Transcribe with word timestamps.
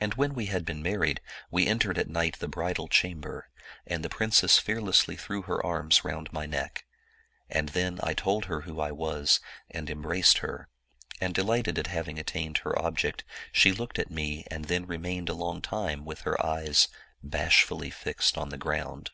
And 0.00 0.14
when 0.14 0.32
we 0.32 0.46
had 0.46 0.64
been 0.64 0.80
married, 0.82 1.20
we 1.50 1.66
entered 1.66 1.98
at 1.98 2.08
night 2.08 2.38
the 2.38 2.48
bridal 2.48 2.88
cham 2.88 3.20
ber, 3.20 3.50
and 3.86 4.02
the 4.02 4.08
princess 4.08 4.56
fearlessly 4.56 5.18
thr6w 5.18 5.44
her 5.44 5.66
arms 5.66 6.02
round 6.02 6.32
my 6.32 6.46
neck. 6.46 6.86
And 7.50 7.68
then 7.68 8.00
I 8.02 8.14
told 8.14 8.46
her 8.46 8.62
who 8.62 8.80
I 8.80 8.90
was, 8.90 9.38
and 9.70 9.90
embraced 9.90 10.38
her, 10.38 10.70
and 11.20 11.34
delighted 11.34 11.78
at 11.78 11.88
having 11.88 12.18
attained 12.18 12.56
her 12.64 12.78
object, 12.80 13.22
she 13.52 13.70
looked 13.72 13.98
at 13.98 14.10
me 14.10 14.46
and 14.50 14.64
then 14.64 14.86
remained 14.86 15.28
a 15.28 15.34
long 15.34 15.60
time 15.60 16.06
with 16.06 16.22
her 16.22 16.42
eyes 16.42 16.88
bashfully 17.22 17.90
fixed 17.90 18.38
on 18.38 18.48
the 18.48 18.56
ground. 18.56 19.10